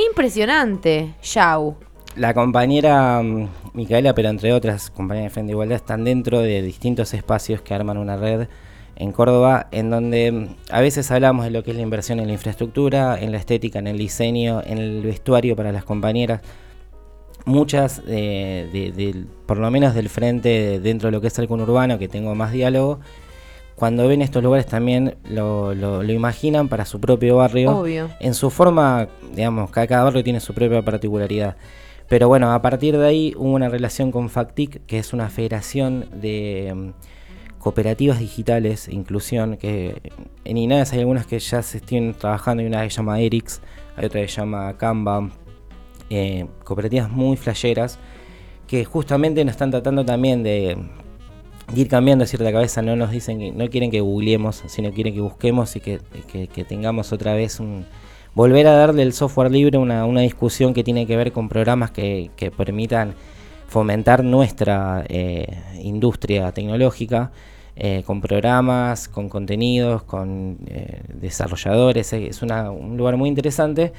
Impresionante. 0.08 1.14
Yau. 1.22 1.76
La 2.16 2.32
compañera 2.34 3.20
mm, 3.22 3.48
Micaela, 3.74 4.14
pero 4.14 4.28
entre 4.28 4.52
otras 4.52 4.90
compañeras 4.90 5.30
de 5.30 5.34
Frente 5.34 5.48
de 5.48 5.52
Igualdad, 5.52 5.76
están 5.76 6.04
dentro 6.04 6.40
de 6.40 6.62
distintos 6.62 7.12
espacios 7.14 7.60
que 7.62 7.74
arman 7.74 7.98
una 7.98 8.16
red 8.16 8.48
en 8.96 9.12
Córdoba, 9.12 9.68
en 9.72 9.90
donde 9.90 10.32
mm, 10.32 10.46
a 10.70 10.80
veces 10.80 11.10
hablamos 11.10 11.44
de 11.44 11.50
lo 11.50 11.62
que 11.62 11.70
es 11.72 11.76
la 11.76 11.82
inversión 11.82 12.18
en 12.20 12.26
la 12.26 12.32
infraestructura, 12.32 13.18
en 13.20 13.30
la 13.32 13.38
estética, 13.38 13.78
en 13.78 13.86
el 13.86 13.98
diseño, 13.98 14.62
en 14.64 14.78
el 14.78 15.02
vestuario 15.02 15.54
para 15.56 15.70
las 15.72 15.84
compañeras. 15.84 16.40
Muchas, 17.44 18.02
eh, 18.08 18.68
de- 18.72 19.24
por 19.46 19.58
lo 19.58 19.70
menos 19.70 19.94
del 19.94 20.08
frente 20.08 20.80
dentro 20.80 21.08
de 21.08 21.12
lo 21.12 21.20
que 21.20 21.28
es 21.28 21.38
el 21.38 21.46
conurbano, 21.46 21.96
que 21.98 22.08
tengo 22.08 22.34
más 22.34 22.50
diálogo, 22.50 22.98
cuando 23.76 24.08
ven 24.08 24.20
estos 24.22 24.42
lugares 24.42 24.66
también 24.66 25.16
lo, 25.28 25.72
lo- 25.74 26.02
lo 26.02 26.12
imaginan 26.12 26.68
para 26.68 26.84
su 26.86 26.98
propio 26.98 27.36
barrio 27.36 27.78
Obvio. 27.78 28.08
en 28.18 28.34
su 28.34 28.50
forma, 28.50 29.06
digamos, 29.34 29.70
cada, 29.70 29.86
cada 29.86 30.04
barrio 30.04 30.24
tiene 30.24 30.40
su 30.40 30.54
propia 30.54 30.82
particularidad. 30.82 31.56
Pero 32.08 32.26
bueno, 32.26 32.52
a 32.52 32.62
partir 32.62 32.96
de 32.96 33.06
ahí 33.06 33.34
hubo 33.36 33.50
una 33.52 33.68
relación 33.68 34.10
con 34.10 34.28
FACTIC, 34.30 34.84
que 34.86 34.98
es 34.98 35.12
una 35.12 35.28
federación 35.28 36.06
de 36.20 36.72
mm, 36.74 36.90
cooperativas 37.66 38.20
digitales 38.20 38.86
inclusión, 38.88 39.56
que 39.56 40.00
en 40.44 40.56
INAES 40.56 40.92
hay 40.92 41.00
algunas 41.00 41.26
que 41.26 41.40
ya 41.40 41.64
se 41.64 41.78
están 41.78 42.14
trabajando, 42.14 42.62
y 42.62 42.66
una 42.66 42.84
que 42.84 42.90
se 42.90 42.98
llama 42.98 43.18
ERIX, 43.18 43.60
hay 43.96 44.04
otra 44.04 44.20
que 44.20 44.28
se 44.28 44.36
llama 44.36 44.76
Canva, 44.78 45.30
eh, 46.08 46.46
cooperativas 46.62 47.10
muy 47.10 47.36
flasheras, 47.36 47.98
que 48.68 48.84
justamente 48.84 49.44
nos 49.44 49.54
están 49.54 49.72
tratando 49.72 50.04
también 50.04 50.44
de, 50.44 50.78
ir 51.74 51.88
cambiando 51.88 52.24
cierta 52.24 52.52
cabeza, 52.52 52.82
no 52.82 52.94
nos 52.94 53.10
dicen 53.10 53.40
que 53.40 53.50
no 53.50 53.68
quieren 53.68 53.90
que 53.90 53.98
googleemos, 54.00 54.62
sino 54.68 54.92
quieren 54.92 55.12
que 55.12 55.20
busquemos 55.20 55.74
y 55.74 55.80
que, 55.80 55.98
tengamos 56.68 57.12
otra 57.12 57.34
vez 57.34 57.58
un 57.58 57.84
volver 58.32 58.68
a 58.68 58.76
darle 58.76 59.02
el 59.02 59.12
software 59.12 59.50
libre 59.50 59.76
una, 59.76 60.04
una 60.04 60.20
discusión 60.20 60.72
que 60.72 60.84
tiene 60.84 61.04
que 61.04 61.16
ver 61.16 61.32
con 61.32 61.48
programas 61.48 61.90
que, 61.90 62.30
que 62.36 62.52
permitan 62.52 63.16
fomentar 63.66 64.22
nuestra 64.22 65.04
eh, 65.08 65.48
industria 65.82 66.52
tecnológica 66.52 67.32
eh, 67.76 68.02
con 68.06 68.20
programas, 68.20 69.08
con 69.08 69.28
contenidos, 69.28 70.02
con 70.02 70.58
eh, 70.66 71.02
desarrolladores. 71.14 72.12
eh, 72.12 72.28
Es 72.28 72.42
una- 72.42 72.70
un 72.70 72.96
lugar 72.96 73.16
muy 73.16 73.28
interesante 73.28 73.92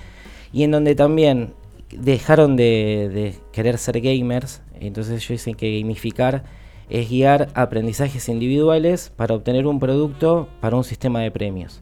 y 0.51 0.63
en 0.63 0.71
donde 0.71 0.95
también 0.95 1.53
dejaron 1.91 2.55
de, 2.55 3.09
de 3.13 3.35
querer 3.51 3.77
ser 3.77 4.01
gamers. 4.01 4.61
Entonces 4.79 5.13
ellos 5.15 5.29
dicen 5.29 5.55
que 5.55 5.79
gamificar 5.79 6.43
es 6.89 7.09
guiar 7.09 7.49
aprendizajes 7.53 8.29
individuales 8.29 9.11
para 9.15 9.35
obtener 9.35 9.67
un 9.67 9.79
producto 9.79 10.47
para 10.61 10.75
un 10.77 10.83
sistema 10.83 11.21
de 11.21 11.31
premios. 11.31 11.81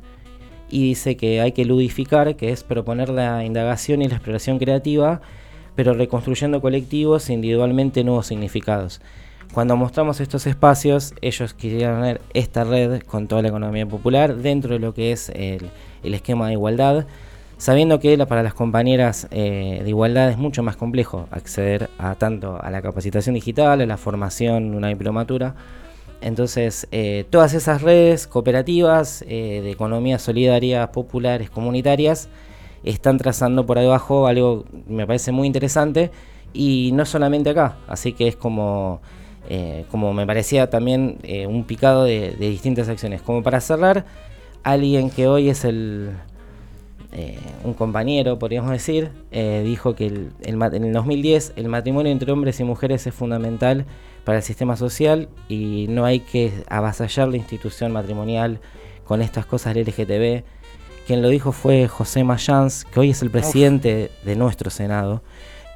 Y 0.70 0.82
dice 0.90 1.16
que 1.16 1.42
hay 1.42 1.52
que 1.52 1.64
ludificar, 1.64 2.36
que 2.36 2.52
es 2.52 2.64
proponer 2.64 3.10
la 3.10 3.46
indagación 3.46 4.02
y 4.02 4.08
la 4.08 4.16
exploración 4.16 4.58
creativa, 4.58 5.22
pero 5.76 5.94
reconstruyendo 5.94 6.60
colectivos 6.62 7.30
e 7.30 7.34
individualmente 7.34 8.04
nuevos 8.04 8.28
significados. 8.28 9.00
Cuando 9.54 9.78
mostramos 9.78 10.20
estos 10.20 10.48
espacios, 10.48 11.14
ellos 11.22 11.54
querían 11.54 12.02
ver 12.02 12.22
esta 12.34 12.64
red 12.64 13.02
con 13.04 13.28
toda 13.28 13.42
la 13.42 13.48
economía 13.48 13.86
popular 13.86 14.36
dentro 14.36 14.74
de 14.74 14.80
lo 14.80 14.94
que 14.94 15.12
es 15.12 15.30
el, 15.30 15.70
esquema 16.04 16.48
de 16.48 16.54
igualdad, 16.54 17.06
sabiendo 17.58 18.00
que 18.00 18.18
para 18.26 18.44
las 18.44 18.54
compañeras 18.54 19.28
eh, 19.32 19.80
de 19.82 19.90
igualdad 19.90 20.30
es 20.30 20.38
mucho 20.38 20.62
más 20.62 20.76
complejo 20.76 21.28
acceder 21.32 21.90
a 21.98 22.16
tanto 22.16 22.62
a 22.62 22.70
la 22.70 22.82
capacitación 22.82 23.36
digital, 23.36 23.82
a 23.82 23.86
la 23.86 23.98
formación, 23.98 24.76
una 24.76 24.90
diplomatura. 24.90 25.56
Entonces, 26.22 26.88
eh, 26.92 27.26
todas 27.30 27.54
esas 27.54 27.82
redes 27.82 28.28
cooperativas 28.28 29.24
eh, 29.28 29.62
de 29.64 29.72
economía 29.72 30.20
solidaria, 30.20 30.92
populares, 30.92 31.50
comunitarias, 31.50 32.30
están 32.84 33.18
trazando 33.18 33.66
por 33.66 33.78
ahí 33.78 33.88
algo 33.88 34.64
que 34.64 34.94
me 34.94 35.08
parece 35.08 35.32
muy 35.32 35.48
interesante 35.48 36.12
y 36.54 36.92
no 36.94 37.06
solamente 37.06 37.50
acá, 37.50 37.78
así 37.88 38.14
que 38.14 38.28
es 38.28 38.36
como, 38.36 39.02
eh, 39.50 39.86
como 39.92 40.14
me 40.14 40.26
parecía 40.26 40.70
también 40.70 41.18
eh, 41.24 41.48
un 41.48 41.64
picado 41.66 42.04
de, 42.04 42.32
de 42.32 42.50
distintas 42.50 42.90
acciones. 42.90 43.22
Como 43.22 43.44
para 43.44 43.62
cerrar, 43.62 44.06
alguien 44.64 45.10
que 45.10 45.28
hoy 45.28 45.50
es 45.50 45.64
el, 45.66 46.12
eh, 47.12 47.38
un 47.64 47.74
compañero, 47.74 48.38
podríamos 48.40 48.72
decir, 48.72 49.12
eh, 49.32 49.62
dijo 49.66 49.96
que 49.96 50.08
el- 50.08 50.32
en 50.44 50.84
el 50.84 50.94
2010 50.94 51.54
el 51.56 51.68
matrimonio 51.68 52.12
entre 52.12 52.32
hombres 52.32 52.60
y 52.60 52.64
mujeres 52.64 53.06
es 53.08 53.14
fundamental 53.14 53.86
para 54.24 54.40
el 54.40 54.44
sistema 54.44 54.76
social 54.76 55.30
y 55.48 55.86
no 55.90 56.04
hay 56.06 56.20
que 56.20 56.52
avasallar 56.68 57.28
la 57.30 57.38
institución 57.38 57.92
matrimonial 57.92 58.60
con 59.06 59.22
estas 59.22 59.46
cosas 59.46 59.76
del 59.76 59.86
LGTB. 59.88 60.44
Quien 61.06 61.22
lo 61.22 61.30
dijo 61.30 61.52
fue 61.52 61.88
José 61.88 62.24
Mayans, 62.24 62.86
que 62.86 63.00
hoy 63.00 63.12
es 63.12 63.22
el 63.22 63.30
presidente 63.30 64.10
de 64.26 64.36
nuestro 64.36 64.72
Senado. 64.72 65.22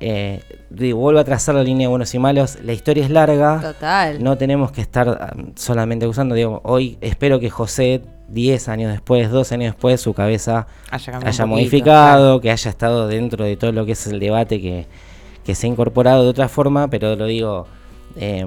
Eh, 0.01 0.41
vuelvo 0.69 1.19
a 1.19 1.23
trazar 1.23 1.55
la 1.55 1.63
línea 1.63 1.87
de 1.87 1.89
buenos 1.89 2.13
y 2.13 2.19
malos. 2.19 2.57
La 2.63 2.73
historia 2.73 3.03
es 3.03 3.09
larga. 3.09 3.59
Total. 3.61 4.23
No 4.23 4.37
tenemos 4.37 4.71
que 4.71 4.81
estar 4.81 5.07
um, 5.07 5.51
solamente 5.55 6.07
usando. 6.07 6.35
Digo, 6.35 6.61
hoy 6.63 6.97
espero 7.01 7.39
que 7.39 7.49
José, 7.49 8.01
10 8.29 8.69
años 8.69 8.91
después, 8.91 9.29
12 9.29 9.55
años 9.55 9.73
después, 9.73 9.99
su 9.99 10.13
cabeza 10.13 10.67
Haya 10.89 11.17
haya 11.17 11.21
poquito, 11.21 11.47
modificado, 11.47 12.41
que 12.41 12.51
haya 12.51 12.69
estado 12.69 13.07
dentro 13.07 13.45
de 13.45 13.57
todo 13.57 13.71
lo 13.71 13.85
que 13.85 13.93
es 13.93 14.07
el 14.07 14.19
debate 14.19 14.61
que, 14.61 14.85
que 15.43 15.55
se 15.55 15.67
ha 15.67 15.69
incorporado 15.69 16.23
de 16.23 16.29
otra 16.29 16.47
forma, 16.47 16.89
pero 16.89 17.15
lo 17.15 17.25
digo, 17.25 17.67
eh, 18.15 18.45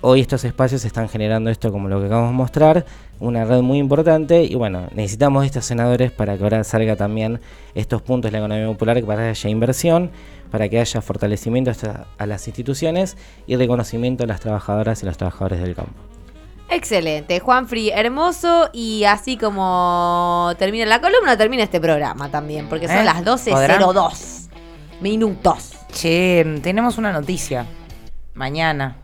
hoy 0.00 0.20
estos 0.20 0.44
espacios 0.44 0.84
están 0.84 1.08
generando 1.08 1.50
esto 1.50 1.72
como 1.72 1.88
lo 1.88 1.98
que 2.00 2.06
acabamos 2.06 2.30
de 2.30 2.36
mostrar, 2.36 2.86
una 3.18 3.44
red 3.44 3.62
muy 3.62 3.78
importante 3.78 4.44
y 4.44 4.54
bueno, 4.54 4.88
necesitamos 4.94 5.44
estos 5.44 5.64
senadores 5.64 6.12
para 6.12 6.36
que 6.36 6.44
ahora 6.44 6.64
salga 6.64 6.96
también 6.96 7.40
estos 7.74 8.02
puntos 8.02 8.30
de 8.30 8.32
la 8.32 8.44
economía 8.44 8.66
popular, 8.66 9.02
para 9.04 9.22
que 9.22 9.28
haya 9.30 9.50
inversión, 9.50 10.10
para 10.50 10.68
que 10.68 10.78
haya 10.80 11.00
fortalecimiento 11.00 11.70
a 12.18 12.26
las 12.26 12.46
instituciones 12.46 13.16
y 13.46 13.56
reconocimiento 13.56 14.24
a 14.24 14.26
las 14.26 14.40
trabajadoras 14.40 15.02
y 15.02 15.06
los 15.06 15.16
trabajadores 15.16 15.60
del 15.60 15.74
campo. 15.74 15.92
Excelente, 16.68 17.38
Juanfri, 17.40 17.90
hermoso. 17.90 18.70
Y 18.72 19.04
así 19.04 19.36
como 19.36 20.52
termina 20.58 20.84
la 20.86 21.00
columna, 21.00 21.36
termina 21.36 21.62
este 21.62 21.80
programa 21.80 22.28
también, 22.30 22.68
porque 22.68 22.88
son 22.88 22.98
¿Eh? 22.98 23.04
las 23.04 23.22
¿Podrán? 23.22 23.80
12.02 23.80 24.48
minutos. 25.00 25.72
Che, 25.92 26.60
tenemos 26.62 26.98
una 26.98 27.12
noticia. 27.12 27.66
Mañana. 28.34 28.96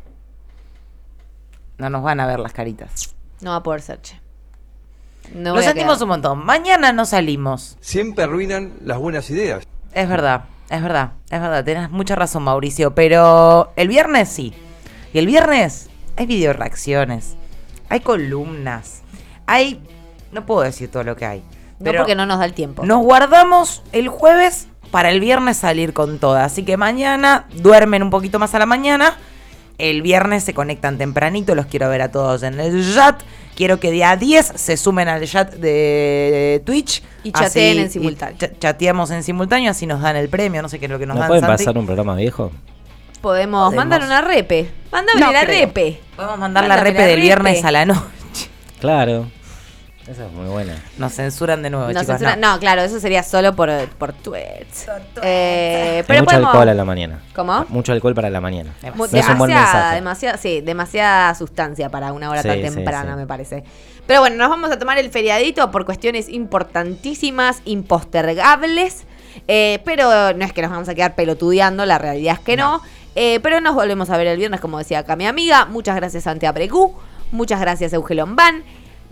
No 1.79 1.89
nos 1.91 2.03
van 2.03 2.21
a 2.21 2.27
ver 2.27 2.39
las 2.41 2.53
caritas. 2.53 3.15
No 3.41 3.51
va 3.51 3.57
a 3.57 3.63
poder 3.63 3.81
ser, 3.81 4.01
che. 4.03 4.21
No 5.35 5.55
Lo 5.55 5.63
sentimos 5.63 5.95
quedar. 5.95 6.03
un 6.03 6.09
montón. 6.09 6.45
Mañana 6.45 6.93
no 6.93 7.05
salimos. 7.07 7.77
Siempre 7.81 8.25
arruinan 8.25 8.73
las 8.85 8.99
buenas 8.99 9.31
ideas. 9.31 9.65
Es 9.95 10.09
verdad, 10.09 10.45
es 10.69 10.83
verdad, 10.83 11.13
es 11.31 11.41
verdad. 11.41 11.65
Tenés 11.65 11.91
mucha 11.91 12.15
razón, 12.15 12.45
Mauricio. 12.45 12.95
Pero 12.95 13.73
el 13.77 13.89
viernes 13.89 14.29
sí. 14.29 14.55
Y 15.13 15.19
el 15.19 15.27
viernes 15.27 15.91
hay 16.17 16.27
video 16.27 16.53
reacciones. 16.53 17.37
Hay 17.89 18.01
columnas. 18.01 19.03
Hay. 19.47 19.83
No 20.31 20.47
puedo 20.47 20.63
decir 20.63 20.91
todo 20.91 21.05
lo 21.05 21.17
que 21.17 21.27
hay. 21.27 21.41
No 21.79 21.85
Pero 21.85 21.99
porque 21.99 22.15
no 22.15 22.27
nos 22.27 22.39
da 22.39 22.45
el 22.45 22.55
tiempo. 22.55 22.85
Nos 22.85 23.03
guardamos 23.03 23.83
el 23.93 24.09
jueves 24.09 24.69
para 24.91 25.11
el 25.11 25.21
viernes 25.21 25.57
salir 25.57 25.93
con 25.93 26.19
toda. 26.19 26.45
Así 26.45 26.65
que 26.65 26.77
mañana 26.77 27.47
duermen 27.57 28.03
un 28.03 28.11
poquito 28.11 28.39
más 28.39 28.55
a 28.55 28.59
la 28.59 28.67
mañana. 28.67 29.17
El 29.83 30.01
viernes 30.03 30.45
se 30.45 30.55
conectan 30.55 30.97
tempranito. 30.97 31.55
Los 31.57 31.67
quiero 31.67 31.89
ver 31.89 32.03
a 32.03 32.13
todos 32.13 32.43
en 32.45 32.61
el 32.61 32.85
chat. 32.95 33.21
Quiero 33.57 33.81
que 33.81 33.91
día 33.91 34.17
10 34.17 34.53
se 34.55 34.77
sumen 34.77 35.09
al 35.09 35.27
chat 35.27 35.55
de 35.55 36.63
Twitch. 36.65 37.03
Y 37.25 37.33
chateen 37.33 37.79
en 37.81 37.87
y 37.87 37.91
simultáneo. 37.91 38.37
cha- 38.39 38.51
chateamos 38.59 39.11
en 39.11 39.23
simultáneo, 39.25 39.71
así 39.73 39.87
nos 39.87 40.01
dan 40.01 40.17
el 40.17 40.29
premio. 40.29 40.63
No 40.63 40.69
sé 40.69 40.79
qué 40.79 40.87
es 40.87 40.91
lo 40.91 40.99
que 40.99 41.07
nos 41.07 41.17
¿No 41.17 41.21
dan. 41.23 41.29
pueden 41.29 41.45
Santi. 41.45 41.65
pasar 41.65 41.79
un 41.79 41.87
programa 41.87 42.15
viejo? 42.17 42.53
Podemos, 43.21 43.67
Podemos. 43.67 43.75
mandar 43.75 44.03
una 44.05 44.21
repe. 44.21 44.71
Mándame 44.91 45.21
No 45.21 45.33
la 45.33 45.41
creo. 45.45 45.67
repe. 45.67 46.01
Podemos 46.17 46.39
mandar 46.39 46.67
la 46.67 46.77
repe 46.77 46.99
la 46.99 47.05
del 47.07 47.17
repe. 47.17 47.23
viernes 47.27 47.65
a 47.65 47.71
la 47.73 47.85
noche. 47.85 48.01
Claro. 48.81 49.27
Esa 50.09 50.27
es 50.27 50.33
muy 50.33 50.47
buena. 50.49 50.75
Nos 50.99 51.13
censuran 51.15 51.63
de 51.63 51.71
nuevo, 51.71 51.87
No, 51.87 51.93
chicos. 52.01 52.07
censura- 52.19 52.35
no. 52.37 52.55
no, 52.55 52.59
claro, 52.59 52.83
eso 52.83 52.99
sería 52.99 53.23
solo 53.23 53.55
por, 53.55 53.71
por 53.99 54.13
tweets. 54.13 54.87
Eh, 55.23 56.03
pero 56.09 56.21
mucho 56.21 56.31
podemos- 56.33 56.49
alcohol 56.49 56.69
a 56.69 56.75
la 56.75 56.85
mañana. 56.85 57.21
¿Cómo? 57.35 57.65
Mucho 57.69 57.93
alcohol 57.93 58.15
para 58.15 58.29
la 58.29 58.41
mañana. 58.41 58.75
Mu- 58.95 59.07
No 59.07 59.19
es 59.19 59.29
un 59.29 59.39
buen 59.39 59.51
demasiada, 59.51 59.73
mensaje. 59.75 59.95
demasiada, 59.95 60.39
sí, 60.39 60.61
demasiada 60.61 61.35
sustancia 61.37 61.89
para 61.89 62.13
una 62.13 62.31
hora 62.31 62.43
Sí, 62.43 62.49
tan 62.49 62.57
sí, 62.59 62.63
temprana, 62.63 63.13
sí. 63.13 63.19
me 63.21 63.27
parece. 63.29 63.63
Pero 64.07 64.19
bueno, 64.21 64.35
nos 64.37 64.49
vamos 64.49 64.73
a 64.73 64.79
tomar 64.79 64.99
el 64.99 65.09
feriadito 65.11 65.71
por 65.71 65.85
cuestiones 65.85 66.29
importantísimas, 66.29 67.63
impostergables. 67.65 69.05
eh, 69.49 69.81
pero 69.85 70.35
no 70.35 70.45
es 70.45 70.53
que 70.53 70.63
nos 70.63 70.71
vamos 70.71 70.89
a 70.89 70.95
quedar 70.95 71.15
pelotudeando, 71.15 71.87
la 71.87 71.99
realidad 71.99 72.35
es 72.35 72.41
que 72.41 72.57
no. 72.57 72.83
Eh, 73.15 73.41
pero 73.43 73.61
nos 73.61 73.75
volvemos 73.75 74.11
a 74.11 74.17
ver 74.17 74.27
el 74.27 74.37
viernes, 74.37 74.61
como 74.61 74.79
decía 74.79 74.99
acá 75.01 75.17
mi 75.17 75.27
amiga. 75.27 75.65
Muchas 75.67 75.97
gracias, 75.97 76.25
Santiago 76.25 76.55
Precú. 76.55 76.95
Muchas 77.31 77.61
gracias, 77.61 77.93
Eugelón 77.93 78.37
Van. 78.37 78.63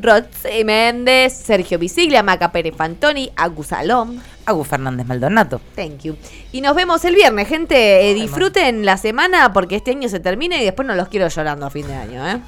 Rod 0.00 0.24
Méndez, 0.64 1.32
Sergio 1.32 1.78
Visiglia, 1.78 2.22
Maca 2.22 2.52
Pérez 2.52 2.74
Fantoni, 2.74 3.30
Agus 3.36 3.68
Salom. 3.68 4.18
Agus 4.46 4.68
Fernández 4.68 5.06
Maldonado. 5.06 5.60
Thank 5.76 6.02
you. 6.02 6.16
Y 6.52 6.60
nos 6.60 6.74
vemos 6.74 7.04
el 7.04 7.14
viernes, 7.14 7.48
gente. 7.48 8.10
Eh, 8.10 8.14
disfruten 8.14 8.84
la 8.84 8.96
semana 8.96 9.52
porque 9.52 9.76
este 9.76 9.92
año 9.92 10.08
se 10.08 10.20
termina 10.20 10.60
y 10.60 10.64
después 10.64 10.86
no 10.86 10.94
los 10.94 11.08
quiero 11.08 11.28
llorando 11.28 11.66
a 11.66 11.70
fin 11.70 11.86
de 11.86 11.94
año, 11.94 12.26
¿eh? 12.26 12.38